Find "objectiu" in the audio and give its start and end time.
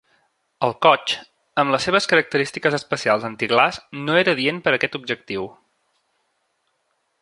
5.03-5.51